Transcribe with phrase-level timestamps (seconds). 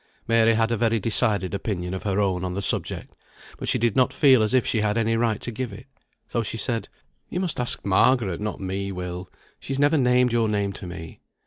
[0.27, 3.13] Mary had a very decided opinion of her own on the subject,
[3.59, 5.85] but she did not feel as if she had any right to give it.
[6.27, 6.89] So she said
[7.29, 9.29] "You must ask Margaret, not me, Will;
[9.59, 11.19] she's never named your name to me."